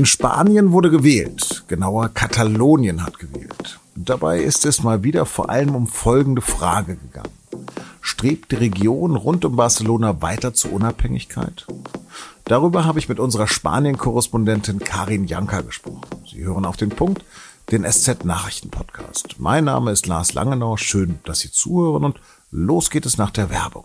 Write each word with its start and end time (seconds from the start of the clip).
In 0.00 0.06
Spanien 0.06 0.72
wurde 0.72 0.88
gewählt, 0.88 1.64
genauer 1.68 2.08
Katalonien 2.08 3.04
hat 3.04 3.18
gewählt. 3.18 3.78
Dabei 3.94 4.40
ist 4.40 4.64
es 4.64 4.82
mal 4.82 5.02
wieder 5.02 5.26
vor 5.26 5.50
allem 5.50 5.74
um 5.74 5.86
folgende 5.86 6.40
Frage 6.40 6.96
gegangen. 6.96 7.36
Strebt 8.00 8.50
die 8.50 8.56
Region 8.56 9.14
rund 9.14 9.44
um 9.44 9.56
Barcelona 9.56 10.22
weiter 10.22 10.54
zur 10.54 10.72
Unabhängigkeit? 10.72 11.66
Darüber 12.44 12.86
habe 12.86 12.98
ich 12.98 13.10
mit 13.10 13.20
unserer 13.20 13.46
Spanien-Korrespondentin 13.46 14.78
Karin 14.78 15.26
Janka 15.26 15.60
gesprochen. 15.60 16.00
Sie 16.26 16.44
hören 16.44 16.64
auf 16.64 16.78
den 16.78 16.88
Punkt, 16.88 17.22
den 17.70 17.84
SZ-Nachrichten-Podcast. 17.84 19.34
Mein 19.36 19.64
Name 19.64 19.90
ist 19.90 20.06
Lars 20.06 20.32
Langenau. 20.32 20.78
Schön, 20.78 21.18
dass 21.26 21.40
Sie 21.40 21.52
zuhören 21.52 22.04
und 22.04 22.18
los 22.50 22.88
geht 22.88 23.04
es 23.04 23.18
nach 23.18 23.32
der 23.32 23.50
Werbung. 23.50 23.84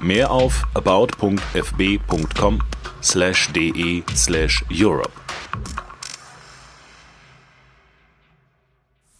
Mehr 0.00 0.30
auf 0.30 0.64
about.fb.com 0.72 2.58
slash 3.02 3.52
de 3.52 4.02
slash 4.14 4.64
Europe. 4.72 5.12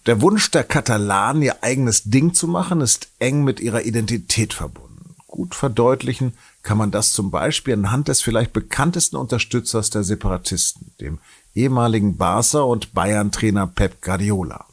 Der 0.06 0.22
Wunsch 0.22 0.50
der 0.50 0.64
Katalanen, 0.64 1.42
ihr 1.42 1.62
eigenes 1.62 2.05
Ding 2.05 2.33
zu 2.33 2.48
machen, 2.48 2.81
ist 2.81 3.11
eng 3.19 3.45
mit 3.45 3.61
ihrer 3.61 3.83
Identität 3.83 4.55
verbunden. 4.55 5.14
Gut 5.27 5.55
verdeutlichen 5.55 6.33
kann 6.62 6.78
man 6.78 6.91
das 6.91 7.12
zum 7.12 7.31
Beispiel 7.31 7.75
anhand 7.75 8.09
des 8.09 8.22
vielleicht 8.22 8.55
bekanntesten 8.55 9.17
Unterstützers 9.17 9.91
der 9.91 10.03
Separatisten, 10.03 10.92
dem 10.98 11.19
ehemaligen 11.55 12.17
Barca 12.17 12.61
und 12.61 12.94
Bayern-Trainer 12.94 13.67
Pep 13.67 14.00
Guardiola. 14.00 14.70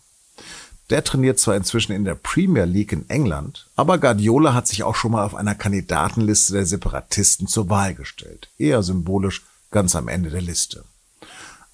Der 0.89 1.03
trainiert 1.03 1.37
zwar 1.39 1.55
inzwischen 1.55 1.91
in 1.91 2.05
der 2.05 2.15
Premier 2.15 2.65
League 2.65 2.93
in 2.93 3.09
England, 3.09 3.67
aber 3.75 3.97
Guardiola 3.97 4.53
hat 4.53 4.67
sich 4.67 4.83
auch 4.83 4.95
schon 4.95 5.11
mal 5.11 5.25
auf 5.25 5.35
einer 5.35 5.55
Kandidatenliste 5.55 6.53
der 6.53 6.65
Separatisten 6.65 7.47
zur 7.47 7.69
Wahl 7.69 7.93
gestellt. 7.93 8.49
Eher 8.57 8.81
symbolisch 8.83 9.43
ganz 9.69 9.95
am 9.95 10.07
Ende 10.07 10.29
der 10.29 10.41
Liste. 10.41 10.85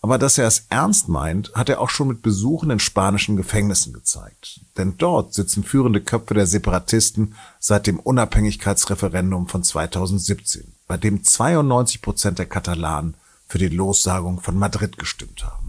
Aber 0.01 0.17
dass 0.17 0.37
er 0.37 0.47
es 0.47 0.65
ernst 0.69 1.07
meint, 1.07 1.53
hat 1.53 1.69
er 1.69 1.79
auch 1.79 1.89
schon 1.89 2.09
mit 2.09 2.21
Besuchen 2.21 2.71
in 2.71 2.79
spanischen 2.79 3.37
Gefängnissen 3.37 3.93
gezeigt. 3.93 4.59
Denn 4.77 4.97
dort 4.97 5.33
sitzen 5.33 5.63
führende 5.63 6.01
Köpfe 6.01 6.33
der 6.33 6.45
Separatisten 6.45 7.35
seit 7.57 7.87
dem 7.87 7.99
Unabhängigkeitsreferendum 7.99 9.47
von 9.47 9.63
2017, 9.63 10.73
bei 10.87 10.97
dem 10.97 11.23
92 11.23 12.01
Prozent 12.01 12.37
der 12.37 12.47
Katalanen 12.47 13.13
für 13.47 13.59
die 13.59 13.69
Lossagung 13.69 14.41
von 14.41 14.57
Madrid 14.57 14.97
gestimmt 14.97 15.45
haben. 15.45 15.62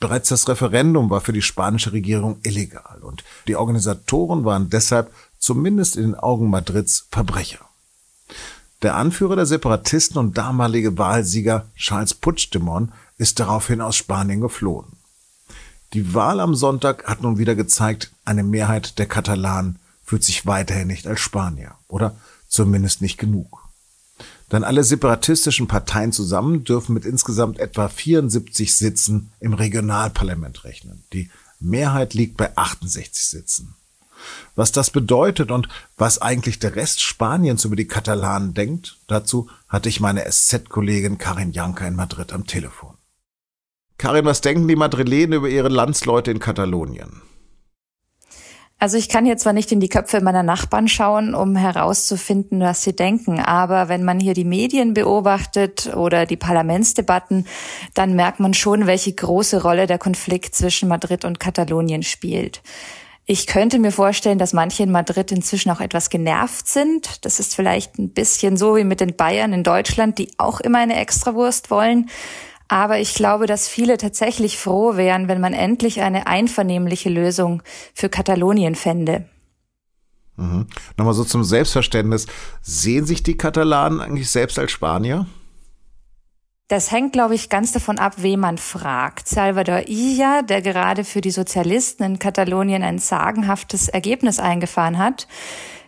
Bereits 0.00 0.28
das 0.28 0.48
Referendum 0.48 1.10
war 1.10 1.20
für 1.20 1.32
die 1.32 1.42
spanische 1.42 1.92
Regierung 1.92 2.38
illegal 2.42 3.00
und 3.02 3.24
die 3.48 3.56
Organisatoren 3.56 4.44
waren 4.44 4.70
deshalb 4.70 5.12
zumindest 5.38 5.96
in 5.96 6.02
den 6.02 6.14
Augen 6.14 6.50
Madrids 6.50 7.06
Verbrecher. 7.10 7.64
Der 8.82 8.94
Anführer 8.94 9.34
der 9.34 9.46
Separatisten 9.46 10.18
und 10.18 10.38
damalige 10.38 10.96
Wahlsieger 10.98 11.66
Charles 11.74 12.14
Puigdemont 12.14 12.92
ist 13.16 13.40
daraufhin 13.40 13.80
aus 13.80 13.96
Spanien 13.96 14.40
geflohen. 14.40 14.86
Die 15.94 16.14
Wahl 16.14 16.38
am 16.38 16.54
Sonntag 16.54 17.08
hat 17.08 17.22
nun 17.22 17.38
wieder 17.38 17.56
gezeigt, 17.56 18.12
eine 18.24 18.44
Mehrheit 18.44 18.98
der 18.98 19.06
Katalanen 19.06 19.78
fühlt 20.04 20.22
sich 20.22 20.46
weiterhin 20.46 20.86
nicht 20.86 21.06
als 21.08 21.20
Spanier 21.20 21.74
oder 21.88 22.14
zumindest 22.46 23.02
nicht 23.02 23.18
genug. 23.18 23.57
Denn 24.50 24.64
alle 24.64 24.84
separatistischen 24.84 25.68
Parteien 25.68 26.12
zusammen 26.12 26.64
dürfen 26.64 26.94
mit 26.94 27.04
insgesamt 27.04 27.58
etwa 27.58 27.88
74 27.88 28.76
Sitzen 28.76 29.30
im 29.40 29.52
Regionalparlament 29.52 30.64
rechnen. 30.64 31.04
Die 31.12 31.30
Mehrheit 31.60 32.14
liegt 32.14 32.36
bei 32.36 32.56
68 32.56 33.26
Sitzen. 33.26 33.74
Was 34.56 34.72
das 34.72 34.90
bedeutet 34.90 35.50
und 35.50 35.68
was 35.96 36.20
eigentlich 36.20 36.58
der 36.58 36.76
Rest 36.76 37.00
Spaniens 37.00 37.64
über 37.64 37.76
die 37.76 37.86
Katalanen 37.86 38.54
denkt, 38.54 38.98
dazu 39.06 39.48
hatte 39.68 39.88
ich 39.88 40.00
meine 40.00 40.24
SZ-Kollegin 40.28 41.18
Karin 41.18 41.52
Janka 41.52 41.86
in 41.86 41.94
Madrid 41.94 42.32
am 42.32 42.46
Telefon. 42.46 42.94
Karin, 43.96 44.24
was 44.24 44.40
denken 44.40 44.68
die 44.68 44.76
Madrilenen 44.76 45.34
über 45.34 45.48
ihre 45.48 45.68
Landsleute 45.68 46.30
in 46.30 46.38
Katalonien? 46.38 47.22
Also 48.80 48.96
ich 48.96 49.08
kann 49.08 49.24
hier 49.24 49.36
zwar 49.36 49.52
nicht 49.52 49.72
in 49.72 49.80
die 49.80 49.88
Köpfe 49.88 50.20
meiner 50.20 50.44
Nachbarn 50.44 50.86
schauen, 50.86 51.34
um 51.34 51.56
herauszufinden, 51.56 52.60
was 52.60 52.82
sie 52.82 52.94
denken, 52.94 53.40
aber 53.40 53.88
wenn 53.88 54.04
man 54.04 54.20
hier 54.20 54.34
die 54.34 54.44
Medien 54.44 54.94
beobachtet 54.94 55.92
oder 55.96 56.26
die 56.26 56.36
Parlamentsdebatten, 56.36 57.44
dann 57.94 58.14
merkt 58.14 58.38
man 58.38 58.54
schon, 58.54 58.86
welche 58.86 59.12
große 59.12 59.62
Rolle 59.62 59.88
der 59.88 59.98
Konflikt 59.98 60.54
zwischen 60.54 60.88
Madrid 60.88 61.24
und 61.24 61.40
Katalonien 61.40 62.04
spielt. 62.04 62.62
Ich 63.26 63.48
könnte 63.48 63.80
mir 63.80 63.90
vorstellen, 63.90 64.38
dass 64.38 64.52
manche 64.52 64.84
in 64.84 64.92
Madrid 64.92 65.32
inzwischen 65.32 65.70
auch 65.70 65.80
etwas 65.80 66.08
genervt 66.08 66.66
sind. 66.66 67.26
Das 67.26 67.40
ist 67.40 67.54
vielleicht 67.56 67.98
ein 67.98 68.10
bisschen 68.10 68.56
so 68.56 68.76
wie 68.76 68.84
mit 68.84 69.00
den 69.00 69.16
Bayern 69.16 69.52
in 69.52 69.64
Deutschland, 69.64 70.18
die 70.18 70.30
auch 70.38 70.60
immer 70.60 70.78
eine 70.78 70.96
Extrawurst 70.96 71.70
wollen. 71.70 72.08
Aber 72.68 72.98
ich 72.98 73.14
glaube, 73.14 73.46
dass 73.46 73.66
viele 73.66 73.96
tatsächlich 73.96 74.58
froh 74.58 74.96
wären, 74.96 75.26
wenn 75.26 75.40
man 75.40 75.54
endlich 75.54 76.02
eine 76.02 76.26
einvernehmliche 76.26 77.08
Lösung 77.08 77.62
für 77.94 78.10
Katalonien 78.10 78.74
fände. 78.74 79.24
Mhm. 80.36 80.66
Nochmal 80.96 81.14
so 81.14 81.24
zum 81.24 81.44
Selbstverständnis. 81.44 82.26
Sehen 82.60 83.06
sich 83.06 83.22
die 83.22 83.36
Katalanen 83.36 84.00
eigentlich 84.00 84.30
selbst 84.30 84.58
als 84.58 84.70
Spanier? 84.70 85.26
Das 86.68 86.90
hängt, 86.90 87.14
glaube 87.14 87.34
ich, 87.34 87.48
ganz 87.48 87.72
davon 87.72 87.98
ab, 87.98 88.16
wen 88.18 88.40
man 88.40 88.58
fragt. 88.58 89.26
Salvador 89.26 89.88
Illa, 89.88 90.42
der 90.42 90.60
gerade 90.60 91.02
für 91.02 91.22
die 91.22 91.30
Sozialisten 91.30 92.04
in 92.04 92.18
Katalonien 92.18 92.82
ein 92.82 92.98
sagenhaftes 92.98 93.88
Ergebnis 93.88 94.38
eingefahren 94.38 94.98
hat, 94.98 95.26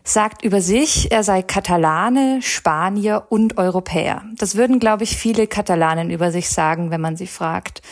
sagt 0.05 0.43
über 0.43 0.63
sich, 0.63 1.13
er 1.13 1.23
sei 1.23 1.43
Katalane, 1.43 2.41
Spanier 2.41 3.27
und 3.29 3.59
Europäer. 3.59 4.25
Das 4.37 4.57
würden, 4.57 4.79
glaube 4.79 5.05
ich, 5.05 5.19
viele 5.19 5.47
Katalanen 5.47 6.09
über 6.09 6.33
sich 6.33 6.49
sagen, 6.49 6.91
wenn 6.91 7.03
man 7.03 7.17
sie 7.17 7.27
fragt. 7.27 7.83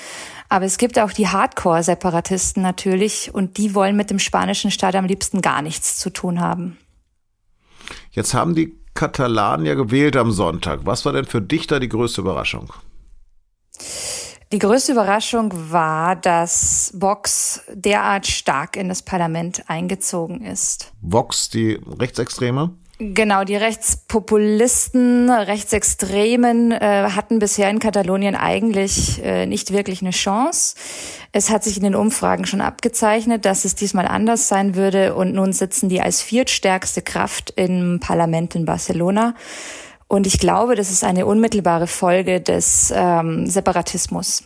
Aber 0.49 0.65
es 0.65 0.79
gibt 0.79 0.99
auch 0.99 1.13
die 1.13 1.29
Hardcore-Separatisten 1.29 2.63
natürlich 2.63 3.35
und 3.35 3.59
die 3.59 3.75
wollen 3.75 3.97
mit 3.97 4.09
dem 4.09 4.19
spanischen 4.19 4.71
Staat 4.71 4.95
am 4.95 5.05
liebsten 5.05 5.43
gar 5.43 5.61
nichts 5.61 5.99
zu 5.99 6.09
tun 6.09 6.41
haben. 6.41 6.79
Jetzt 8.13 8.33
haben 8.33 8.55
die 8.55 8.78
Katalanen 8.99 9.65
ja 9.65 9.75
gewählt 9.75 10.17
am 10.17 10.33
Sonntag. 10.33 10.81
Was 10.83 11.05
war 11.05 11.13
denn 11.13 11.25
für 11.25 11.41
dich 11.41 11.69
da 11.69 11.79
die 11.79 11.89
größte 11.89 12.21
Überraschung? 12.21 12.73
Die 14.51 14.59
größte 14.59 14.91
Überraschung 14.91 15.53
war, 15.71 16.17
dass 16.17 16.93
Vox 16.97 17.63
derart 17.73 18.27
stark 18.27 18.77
in 18.77 18.89
das 18.89 19.03
Parlament 19.03 19.63
eingezogen 19.69 20.45
ist. 20.45 20.91
Vox, 21.01 21.49
die 21.49 21.79
Rechtsextreme? 22.01 22.71
Genau, 23.01 23.45
die 23.45 23.55
Rechtspopulisten, 23.55 25.31
Rechtsextremen 25.31 26.73
äh, 26.73 27.11
hatten 27.15 27.39
bisher 27.39 27.71
in 27.71 27.79
Katalonien 27.79 28.35
eigentlich 28.35 29.23
äh, 29.23 29.47
nicht 29.47 29.73
wirklich 29.73 30.03
eine 30.03 30.11
Chance. 30.11 30.75
Es 31.31 31.49
hat 31.49 31.63
sich 31.63 31.77
in 31.77 31.85
den 31.85 31.95
Umfragen 31.95 32.45
schon 32.45 32.61
abgezeichnet, 32.61 33.45
dass 33.45 33.65
es 33.65 33.77
diesmal 33.77 34.09
anders 34.09 34.49
sein 34.49 34.75
würde 34.75 35.15
und 35.15 35.33
nun 35.33 35.53
sitzen 35.53 35.89
die 35.89 36.01
als 36.01 36.23
viertstärkste 36.23 37.01
Kraft 37.01 37.53
im 37.55 38.01
Parlament 38.01 38.57
in 38.57 38.65
Barcelona. 38.65 39.37
Und 40.09 40.27
ich 40.27 40.41
glaube, 40.41 40.75
das 40.75 40.91
ist 40.91 41.05
eine 41.05 41.25
unmittelbare 41.25 41.87
Folge 41.87 42.41
des 42.41 42.93
ähm, 42.93 43.47
Separatismus. 43.47 44.43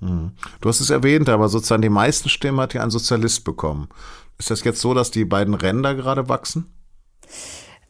Hm. 0.00 0.32
Du 0.62 0.68
hast 0.70 0.80
es 0.80 0.88
erwähnt, 0.88 1.28
aber 1.28 1.50
sozusagen 1.50 1.82
die 1.82 1.90
meisten 1.90 2.30
Stimmen 2.30 2.60
hat 2.60 2.72
ja 2.72 2.82
ein 2.82 2.90
Sozialist 2.90 3.44
bekommen. 3.44 3.90
Ist 4.38 4.50
das 4.50 4.64
jetzt 4.64 4.80
so, 4.80 4.94
dass 4.94 5.10
die 5.10 5.26
beiden 5.26 5.52
Ränder 5.52 5.94
gerade 5.94 6.30
wachsen? 6.30 6.72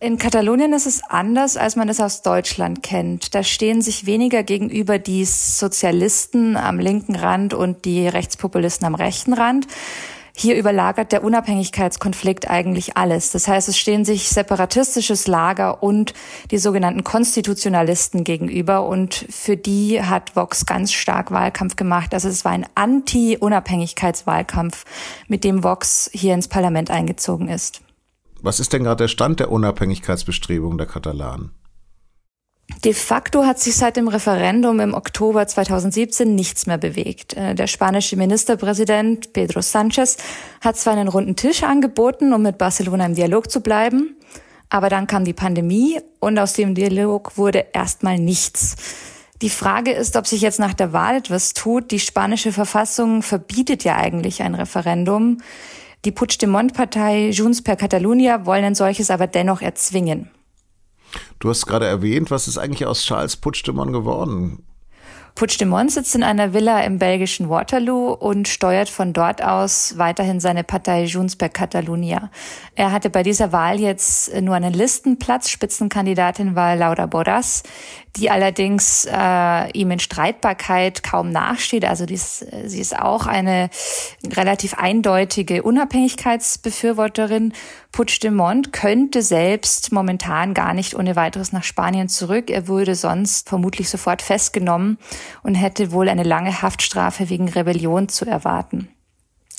In 0.05 0.19
Katalonien 0.19 0.75
ist 0.75 0.87
es 0.87 1.01
anders, 1.09 1.57
als 1.57 1.77
man 1.77 1.89
es 1.89 1.99
aus 1.99 2.21
Deutschland 2.21 2.83
kennt. 2.83 3.35
Da 3.35 3.43
stehen 3.43 3.81
sich 3.81 4.05
weniger 4.05 4.43
gegenüber 4.43 4.99
die 4.99 5.25
Sozialisten 5.25 6.59
am 6.59 6.79
linken 6.79 7.17
Rand 7.17 7.55
und 7.55 7.87
die 7.87 8.07
Rechtspopulisten 8.07 8.87
am 8.87 8.95
rechten 8.95 9.33
Rand, 9.33 9.67
hier 10.37 10.57
überlagert 10.57 11.13
der 11.13 11.25
Unabhängigkeitskonflikt 11.25 12.51
eigentlich 12.51 12.99
alles. 12.99 13.31
Das 13.31 13.49
heißt, 13.49 13.71
es 13.71 13.79
stehen 13.79 14.05
sich 14.05 14.29
separatistisches 14.29 15.27
Lager 15.27 15.83
und 15.83 16.13
die 16.51 16.59
sogenannten 16.59 17.03
Konstitutionalisten 17.03 18.25
gegenüber 18.25 18.87
und 18.87 19.25
für 19.31 19.57
die 19.57 20.03
hat 20.03 20.37
Vox 20.37 20.67
ganz 20.67 20.93
stark 20.93 21.31
Wahlkampf 21.31 21.77
gemacht. 21.77 22.13
Also 22.13 22.29
es 22.29 22.45
war 22.45 22.53
ein 22.53 22.67
Anti-Unabhängigkeitswahlkampf, 22.75 24.85
mit 25.29 25.45
dem 25.45 25.65
Vox 25.65 26.11
hier 26.13 26.35
ins 26.35 26.49
Parlament 26.49 26.91
eingezogen 26.91 27.49
ist. 27.49 27.81
Was 28.45 28.61
ist 28.61 28.75
denn 28.75 28.85
gerade 28.85 29.05
der 29.05 29.09
Stand 29.09 29.41
der 29.41 29.51
Unabhängigkeitsbestrebungen 29.51 30.77
der 30.77 30.87
Katalanen? 30.87 31.53
De 32.85 32.93
facto 32.93 33.47
hat 33.47 33.59
sich 33.59 33.75
seit 33.75 33.97
dem 33.97 34.07
Referendum 34.07 34.81
im 34.81 34.93
Oktober 34.93 35.47
2017 35.47 36.35
nichts 36.35 36.67
mehr 36.67 36.77
bewegt. 36.77 37.33
Äh, 37.35 37.55
der 37.55 37.67
spanische 37.69 38.17
Ministerpräsident 38.17 39.33
Pedro 39.33 39.61
Sánchez 39.61 40.19
hat 40.61 40.77
zwar 40.77 40.93
einen 40.93 41.09
runden 41.09 41.37
Tisch 41.37 41.63
angeboten, 41.63 42.35
um 42.35 42.43
mit 42.43 42.59
Barcelona 42.59 43.07
im 43.07 43.15
Dialog 43.15 43.51
zu 43.51 43.63
bleiben, 43.63 44.15
aber 44.69 44.91
dann 44.91 45.07
kam 45.07 45.25
die 45.25 45.33
Pandemie 45.33 45.99
und 46.21 46.39
aus 46.39 46.53
dem 46.53 46.75
Dialog 46.75 47.39
wurde 47.39 47.65
erstmal 47.73 48.19
nichts. 48.19 48.77
Die 49.41 49.51
Frage 49.51 49.93
ist, 49.93 50.17
ob 50.17 50.27
sich 50.27 50.43
jetzt 50.43 50.59
nach 50.59 50.75
der 50.75 50.93
Wahl 50.93 51.17
etwas 51.17 51.55
tut. 51.55 51.91
Die 51.91 52.01
spanische 52.01 52.53
Verfassung 52.53 53.23
verbietet 53.23 53.85
ja 53.85 53.97
eigentlich 53.97 54.43
ein 54.43 54.55
Referendum. 54.55 55.39
Die 56.05 56.13
Puigdemont-Partei 56.13 57.31
Junts 57.31 57.63
per 57.63 57.77
Catalunya 57.77 58.45
wollen 58.45 58.65
ein 58.65 58.75
solches 58.75 59.11
aber 59.11 59.27
dennoch 59.27 59.63
erzwingen. 59.63 60.31
Du 61.39 61.49
hast 61.49 61.67
gerade 61.67 61.87
erwähnt, 61.87 62.31
was 62.31 62.49
ist 62.49 62.59
eigentlich 62.59 62.87
aus 62.87 63.05
Charles 63.05 63.37
Puigdemont 63.37 63.93
geworden? 63.93 64.65
Puigdemont 65.35 65.91
sitzt 65.91 66.15
in 66.15 66.23
einer 66.23 66.53
Villa 66.53 66.81
im 66.83 67.01
belgischen 67.01 67.49
Waterloo 67.49 68.13
und 68.13 68.47
steuert 68.47 68.89
von 68.89 69.13
dort 69.13 69.43
aus 69.43 69.99
weiterhin 69.99 70.39
seine 70.39 70.63
Partei 70.63 71.05
Junts 71.05 71.35
per 71.35 71.49
Catalunya. 71.49 72.31
Er 72.77 72.93
hatte 72.93 73.11
bei 73.11 73.25
dieser 73.25 73.51
Wahl 73.51 73.81
jetzt 73.81 74.33
nur 74.41 74.55
einen 74.55 74.73
Listenplatz. 74.73 75.49
Spitzenkandidatin 75.49 76.55
war 76.55 76.77
Laura 76.77 77.07
Borras, 77.07 77.65
die 78.15 78.31
allerdings 78.31 79.09
äh, 79.11 79.71
ihm 79.73 79.91
in 79.91 79.99
Streitbarkeit 79.99 81.03
kaum 81.03 81.31
nachsteht. 81.31 81.85
Also 81.85 82.07
dies, 82.07 82.47
sie 82.65 82.81
ist 82.81 82.97
auch 82.97 83.27
eine 83.27 83.71
relativ 84.37 84.75
eindeutige 84.75 85.65
Unabhängigkeitsbefürworterin. 85.65 87.55
Puigdemont 87.91 88.73
könnte 88.73 89.23
selbst 89.23 89.91
momentan 89.91 90.55
gar 90.55 90.75
nicht 90.75 90.95
ohne 90.95 91.17
weiteres 91.17 91.53
nach 91.53 91.65
Spanien 91.65 92.09
zurück. 92.09 92.51
Er 92.51 92.69
würde 92.69 92.95
sonst 92.95 93.49
vermutlich 93.49 93.89
sofort 93.89 94.23
festgenommen 94.23 94.99
und 95.43 95.55
hätte 95.55 95.93
wohl 95.93 96.09
eine 96.09 96.23
lange 96.23 96.63
Haftstrafe 96.63 97.29
wegen 97.31 97.49
Rebellion 97.49 98.09
zu 98.09 98.25
erwarten. 98.25 98.89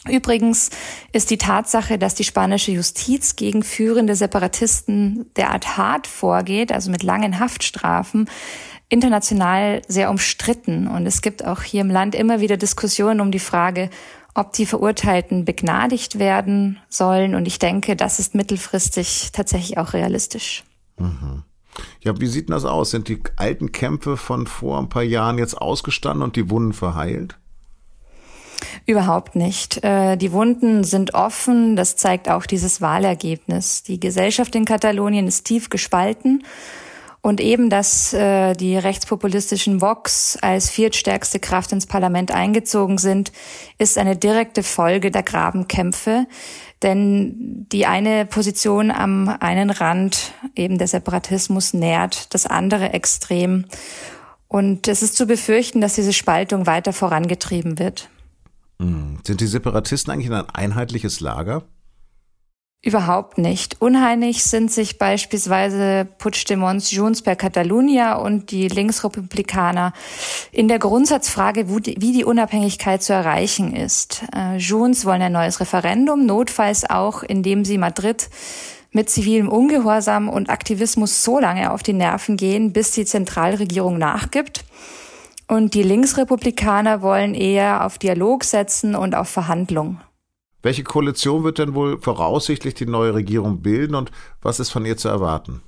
Übrigens 0.07 0.69
ist 1.13 1.31
die 1.31 1.37
Tatsache, 1.37 1.97
dass 1.97 2.13
die 2.13 2.23
spanische 2.23 2.71
Justiz 2.71 3.35
gegen 3.35 3.63
führende 3.63 4.15
Separatisten 4.15 5.31
derart 5.35 5.77
hart 5.77 6.05
vorgeht, 6.05 6.71
also 6.71 6.91
mit 6.91 7.01
langen 7.01 7.39
Haftstrafen, 7.39 8.29
international 8.89 9.81
sehr 9.87 10.11
umstritten. 10.11 10.87
Und 10.87 11.07
es 11.07 11.21
gibt 11.21 11.43
auch 11.43 11.63
hier 11.63 11.81
im 11.81 11.89
Land 11.89 12.13
immer 12.13 12.39
wieder 12.39 12.57
Diskussionen 12.57 13.19
um 13.19 13.31
die 13.31 13.39
Frage, 13.39 13.89
ob 14.35 14.53
die 14.53 14.67
Verurteilten 14.67 15.43
begnadigt 15.43 16.19
werden 16.19 16.77
sollen. 16.87 17.33
Und 17.33 17.47
ich 17.47 17.57
denke, 17.57 17.95
das 17.95 18.19
ist 18.19 18.35
mittelfristig 18.35 19.29
tatsächlich 19.31 19.77
auch 19.79 19.93
realistisch. 19.93 20.63
Mhm. 20.97 21.43
Ja, 22.01 22.19
wie 22.19 22.27
sieht 22.27 22.49
denn 22.49 22.53
das 22.53 22.65
aus? 22.65 22.91
Sind 22.91 23.07
die 23.07 23.21
alten 23.35 23.71
Kämpfe 23.71 24.17
von 24.17 24.47
vor 24.47 24.79
ein 24.79 24.89
paar 24.89 25.03
Jahren 25.03 25.37
jetzt 25.37 25.55
ausgestanden 25.55 26.23
und 26.23 26.35
die 26.35 26.49
Wunden 26.49 26.73
verheilt? 26.73 27.37
Überhaupt 28.85 29.35
nicht. 29.35 29.83
Äh, 29.83 30.15
die 30.15 30.31
Wunden 30.31 30.83
sind 30.83 31.13
offen, 31.13 31.75
das 31.75 31.95
zeigt 31.95 32.29
auch 32.29 32.45
dieses 32.45 32.81
Wahlergebnis. 32.81 33.83
Die 33.83 33.99
Gesellschaft 33.99 34.55
in 34.55 34.65
Katalonien 34.65 35.27
ist 35.27 35.45
tief 35.45 35.69
gespalten 35.69 36.43
und 37.25 37.41
eben, 37.41 37.71
dass 37.71 38.13
äh, 38.13 38.53
die 38.53 38.77
rechtspopulistischen 38.77 39.81
Vox 39.81 40.37
als 40.43 40.69
viertstärkste 40.69 41.39
Kraft 41.39 41.71
ins 41.71 41.87
Parlament 41.87 42.29
eingezogen 42.29 42.99
sind, 42.99 43.31
ist 43.79 43.97
eine 43.97 44.15
direkte 44.15 44.61
Folge 44.61 45.09
der 45.09 45.23
Grabenkämpfe. 45.23 46.27
Denn 46.83 47.65
die 47.71 47.87
eine 47.87 48.27
Position 48.27 48.91
am 48.91 49.27
einen 49.39 49.71
Rand, 49.71 50.33
eben 50.55 50.77
der 50.77 50.87
Separatismus, 50.87 51.73
nährt 51.73 52.31
das 52.35 52.45
andere 52.45 52.93
Extrem. 52.93 53.65
Und 54.47 54.87
es 54.87 55.01
ist 55.01 55.15
zu 55.15 55.25
befürchten, 55.25 55.81
dass 55.81 55.95
diese 55.95 56.13
Spaltung 56.13 56.67
weiter 56.67 56.93
vorangetrieben 56.93 57.79
wird. 57.79 58.07
Hm. 58.79 59.17
Sind 59.25 59.41
die 59.41 59.47
Separatisten 59.47 60.13
eigentlich 60.13 60.31
ein 60.31 60.47
einheitliches 60.51 61.21
Lager? 61.21 61.63
Überhaupt 62.85 63.39
nicht. 63.39 63.81
Unheinig 63.81 64.43
sind 64.43 64.71
sich 64.71 64.99
beispielsweise 64.99 66.07
Puigdemonts 66.19 66.91
Junts 66.91 67.23
per 67.23 67.35
Catalunya 67.35 68.13
und 68.13 68.51
die 68.51 68.67
Linksrepublikaner 68.67 69.91
in 70.51 70.67
der 70.67 70.77
Grundsatzfrage, 70.77 71.67
wie 71.67 72.11
die 72.11 72.23
Unabhängigkeit 72.23 73.01
zu 73.01 73.13
erreichen 73.13 73.75
ist. 73.75 74.21
Äh, 74.35 74.57
Junts 74.57 75.03
wollen 75.03 75.23
ein 75.23 75.31
neues 75.31 75.59
Referendum, 75.59 76.27
notfalls 76.27 76.87
auch, 76.87 77.23
indem 77.23 77.65
sie 77.65 77.79
Madrid 77.79 78.29
mit 78.91 79.09
zivilem 79.09 79.49
Ungehorsam 79.49 80.29
und 80.29 80.51
Aktivismus 80.51 81.23
so 81.23 81.39
lange 81.39 81.71
auf 81.71 81.81
die 81.81 81.93
Nerven 81.93 82.37
gehen, 82.37 82.71
bis 82.71 82.91
die 82.91 83.05
Zentralregierung 83.05 83.97
nachgibt. 83.97 84.63
Und 85.47 85.73
die 85.73 85.81
Linksrepublikaner 85.81 87.01
wollen 87.01 87.33
eher 87.33 87.83
auf 87.83 87.97
Dialog 87.97 88.43
setzen 88.43 88.93
und 88.93 89.15
auf 89.15 89.27
Verhandlung. 89.27 90.01
Welche 90.65 90.83
Koalition 90.83 91.43
wird 91.43 91.59
denn 91.59 91.75
wohl 91.75 92.01
voraussichtlich 92.01 92.73
die 92.73 92.87
neue 92.87 93.13
Regierung 93.13 93.61
bilden 93.61 93.93
und 93.93 94.09
was 94.41 94.59
ist 94.59 94.71
von 94.71 94.83
ihr 94.83 94.97
zu 94.97 95.07
erwarten? 95.07 95.61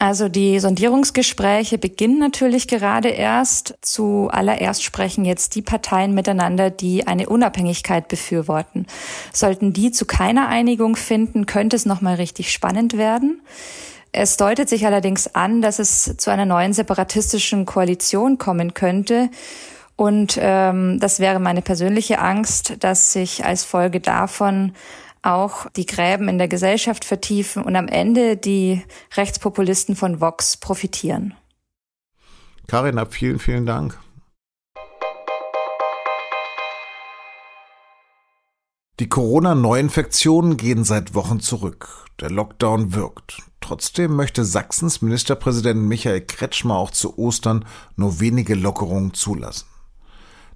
Also 0.00 0.28
die 0.28 0.58
Sondierungsgespräche 0.58 1.78
beginnen 1.78 2.18
natürlich 2.18 2.66
gerade 2.66 3.10
erst. 3.10 3.78
Zuallererst 3.82 4.82
sprechen 4.82 5.24
jetzt 5.24 5.54
die 5.54 5.62
Parteien 5.62 6.14
miteinander, 6.14 6.68
die 6.68 7.06
eine 7.06 7.28
Unabhängigkeit 7.28 8.08
befürworten. 8.08 8.88
Sollten 9.32 9.72
die 9.72 9.92
zu 9.92 10.04
keiner 10.04 10.48
Einigung 10.48 10.96
finden, 10.96 11.46
könnte 11.46 11.76
es 11.76 11.86
nochmal 11.86 12.16
richtig 12.16 12.50
spannend 12.50 12.98
werden. 12.98 13.40
Es 14.10 14.36
deutet 14.36 14.68
sich 14.68 14.84
allerdings 14.84 15.32
an, 15.32 15.62
dass 15.62 15.78
es 15.78 16.16
zu 16.16 16.32
einer 16.32 16.44
neuen 16.44 16.72
separatistischen 16.72 17.66
Koalition 17.66 18.36
kommen 18.36 18.74
könnte. 18.74 19.30
Und 19.96 20.38
ähm, 20.38 21.00
das 21.00 21.20
wäre 21.20 21.40
meine 21.40 21.62
persönliche 21.62 22.18
Angst, 22.18 22.76
dass 22.80 23.12
sich 23.12 23.44
als 23.44 23.64
Folge 23.64 24.00
davon 24.00 24.72
auch 25.22 25.66
die 25.70 25.86
Gräben 25.86 26.28
in 26.28 26.38
der 26.38 26.48
Gesellschaft 26.48 27.04
vertiefen 27.04 27.62
und 27.62 27.74
am 27.74 27.88
Ende 27.88 28.36
die 28.36 28.82
Rechtspopulisten 29.16 29.96
von 29.96 30.20
Vox 30.20 30.58
profitieren. 30.58 31.34
Karin, 32.68 32.98
ab 32.98 33.14
vielen, 33.14 33.38
vielen 33.38 33.64
Dank. 33.64 33.98
Die 39.00 39.08
Corona-Neuinfektionen 39.08 40.56
gehen 40.56 40.84
seit 40.84 41.14
Wochen 41.14 41.40
zurück. 41.40 42.06
Der 42.20 42.30
Lockdown 42.30 42.94
wirkt. 42.94 43.42
Trotzdem 43.60 44.14
möchte 44.14 44.44
Sachsens 44.44 45.02
Ministerpräsident 45.02 45.82
Michael 45.82 46.22
Kretschmer 46.22 46.76
auch 46.76 46.90
zu 46.90 47.18
Ostern 47.18 47.66
nur 47.96 48.20
wenige 48.20 48.54
Lockerungen 48.54 49.12
zulassen 49.12 49.66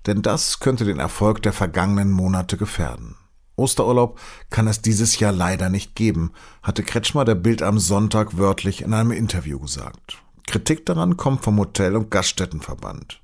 denn 0.07 0.23
das 0.23 0.61
könnte 0.61 0.85
den 0.85 0.99
Erfolg 0.99 1.43
der 1.43 1.53
vergangenen 1.53 2.11
Monate 2.11 2.57
gefährden. 2.57 3.17
Osterurlaub 3.57 4.19
kann 4.49 4.67
es 4.67 4.81
dieses 4.81 5.19
Jahr 5.19 5.33
leider 5.33 5.69
nicht 5.69 5.95
geben, 5.95 6.33
hatte 6.63 6.83
Kretschmer 6.83 7.25
der 7.25 7.35
Bild 7.35 7.63
am 7.63 7.79
Sonntag 7.79 8.39
wörtlich 8.39 8.83
in 8.83 8.95
einem 8.95 9.13
Interview 9.13 9.59
gesagt. 9.59 10.19
Kritik 10.47 10.87
daran 10.87 11.17
kommt 11.17 11.45
vom 11.45 11.59
Hotel- 11.59 11.97
und 11.97 12.11
Gaststättenverband. 12.11 13.21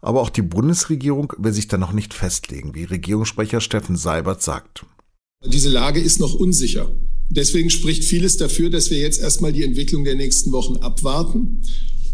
Aber 0.00 0.20
auch 0.20 0.30
die 0.30 0.42
Bundesregierung 0.42 1.32
will 1.38 1.52
sich 1.52 1.66
da 1.66 1.76
noch 1.76 1.92
nicht 1.92 2.14
festlegen, 2.14 2.74
wie 2.74 2.84
Regierungssprecher 2.84 3.60
Steffen 3.60 3.96
Seibert 3.96 4.42
sagt. 4.42 4.86
Diese 5.44 5.68
Lage 5.68 6.00
ist 6.00 6.20
noch 6.20 6.34
unsicher. 6.34 6.90
Deswegen 7.28 7.70
spricht 7.70 8.04
vieles 8.04 8.36
dafür, 8.36 8.70
dass 8.70 8.90
wir 8.90 8.98
jetzt 8.98 9.20
erstmal 9.20 9.52
die 9.52 9.64
Entwicklung 9.64 10.04
der 10.04 10.14
nächsten 10.14 10.52
Wochen 10.52 10.76
abwarten 10.76 11.62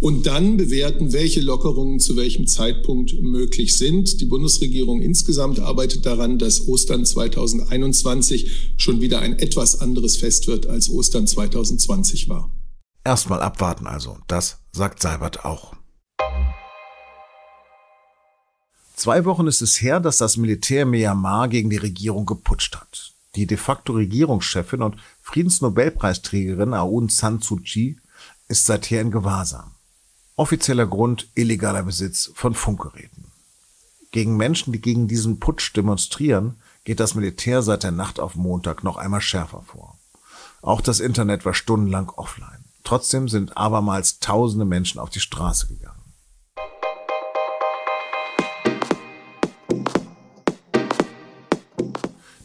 und 0.01 0.27
dann 0.27 0.57
bewerten, 0.57 1.13
welche 1.13 1.41
Lockerungen 1.41 2.01
zu 2.01 2.17
welchem 2.17 2.47
Zeitpunkt 2.47 3.21
möglich 3.21 3.77
sind. 3.77 4.21
Die 4.21 4.25
Bundesregierung 4.25 5.03
insgesamt 5.03 5.61
arbeitet 5.61 6.07
daran, 6.07 6.39
dass 6.39 6.67
Ostern 6.67 7.05
2021 7.05 8.75
schon 8.79 9.03
wieder 9.03 9.21
ein 9.21 9.39
etwas 9.39 9.81
anderes 9.81 10.17
Fest 10.17 10.47
wird, 10.47 10.67
als 10.67 10.89
Ostern 10.89 11.27
2020 11.27 12.29
war. 12.31 12.51
Erstmal 13.05 13.43
abwarten 13.43 13.87
also, 13.87 14.17
das 14.27 14.59
sagt 14.73 15.03
Seibert 15.03 15.45
auch. 15.45 15.75
Zwei 18.97 19.25
Wochen 19.25 19.47
ist 19.47 19.63
es 19.63 19.81
her, 19.81 20.01
dass 20.01 20.19
das 20.19 20.37
Militär 20.37 20.85
Myanmar 20.85 21.49
gegen 21.49 21.71
die 21.71 21.79
Regierung 21.79 22.27
geputscht 22.27 22.77
hat. 22.77 23.13
Die 23.35 23.47
de 23.47 23.57
facto 23.57 23.95
Regierungschefin 23.95 24.83
und 24.83 24.97
Friedensnobelpreisträgerin 25.23 26.75
Aung 26.75 27.09
San 27.09 27.41
Suu 27.41 27.57
Kyi 27.57 27.97
ist 28.49 28.67
seither 28.67 29.01
in 29.01 29.11
Gewahrsam. 29.11 29.73
Offizieller 30.41 30.87
Grund 30.87 31.29
illegaler 31.35 31.83
Besitz 31.83 32.31
von 32.33 32.55
Funkgeräten. 32.55 33.27
Gegen 34.11 34.39
Menschen, 34.39 34.73
die 34.73 34.81
gegen 34.81 35.07
diesen 35.07 35.39
Putsch 35.39 35.77
demonstrieren, 35.77 36.55
geht 36.85 36.99
das 36.99 37.15
Militär 37.15 37.61
seit 37.61 37.83
der 37.83 37.91
Nacht 37.91 38.19
auf 38.19 38.37
Montag 38.37 38.83
noch 38.83 38.97
einmal 38.97 39.21
schärfer 39.21 39.61
vor. 39.67 39.99
Auch 40.63 40.81
das 40.81 40.99
Internet 40.99 41.45
war 41.45 41.53
stundenlang 41.53 42.09
offline. 42.09 42.65
Trotzdem 42.85 43.29
sind 43.29 43.59
abermals 43.59 44.19
tausende 44.21 44.65
Menschen 44.65 44.99
auf 44.99 45.11
die 45.11 45.21
Straße 45.21 45.67
gegangen. 45.67 46.01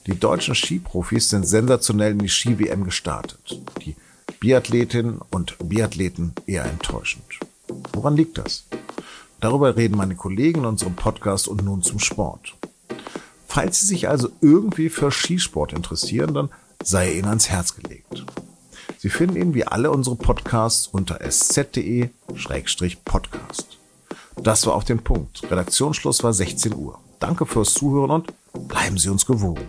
Die 0.06 0.20
deutschen 0.20 0.54
Skiprofis 0.54 1.30
sind 1.30 1.48
sensationell 1.48 2.12
in 2.12 2.20
die 2.20 2.28
Ski-WM 2.28 2.84
gestartet. 2.84 3.58
Die 3.86 3.96
Biathletinnen 4.42 5.20
und 5.32 5.56
Biathleten 5.60 6.34
eher 6.46 6.66
enttäuschend. 6.66 7.25
Woran 7.96 8.18
liegt 8.18 8.38
das? 8.38 8.66
Darüber 9.40 9.78
reden 9.78 9.96
meine 9.96 10.16
Kollegen 10.16 10.60
in 10.60 10.66
unserem 10.66 10.96
Podcast 10.96 11.48
und 11.48 11.64
nun 11.64 11.82
zum 11.82 12.00
Sport. 12.00 12.56
Falls 13.48 13.80
Sie 13.80 13.86
sich 13.86 14.10
also 14.10 14.30
irgendwie 14.42 14.90
für 14.90 15.12
Skisport 15.12 15.72
interessieren, 15.72 16.34
dann 16.34 16.50
sei 16.84 17.14
Ihnen 17.14 17.30
ans 17.30 17.48
Herz 17.48 17.74
gelegt. 17.74 18.26
Sie 18.98 19.10
finden 19.10 19.38
ihn 19.38 19.54
wie 19.54 19.66
alle 19.66 19.92
unsere 19.92 20.18
Podcasts 20.18 20.88
unter 20.88 21.22
sz.de-podcast. 21.22 22.10
Das 24.36 24.68
war 24.68 24.76
auf 24.76 24.84
den 24.84 25.00
Punkt. 25.00 25.50
Redaktionsschluss 25.50 26.22
war 26.22 26.34
16 26.34 26.76
Uhr. 26.76 27.00
Danke 27.20 27.46
fürs 27.46 27.74
Zuhören 27.74 28.12
und 28.12 28.34
bleiben 28.68 28.98
Sie 28.98 29.08
uns 29.08 29.26
gewogen. 29.26 29.66